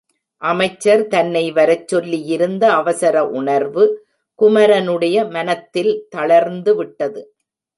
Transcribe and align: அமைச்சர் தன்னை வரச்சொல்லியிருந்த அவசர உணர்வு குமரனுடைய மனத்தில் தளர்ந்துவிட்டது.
அமைச்சர் 0.41 1.07
தன்னை 1.07 1.43
வரச்சொல்லியிருந்த 1.51 2.63
அவசர 2.69 3.15
உணர்வு 3.31 3.83
குமரனுடைய 4.39 5.29
மனத்தில் 5.29 5.93
தளர்ந்துவிட்டது. 6.15 7.23